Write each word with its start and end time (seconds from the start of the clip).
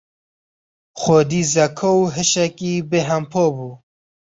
Xwedî 1.01 1.41
zeka 1.53 1.89
û 1.99 2.01
hişekî 2.15 2.73
bêhempa 2.89 3.45
bû. 3.55 3.69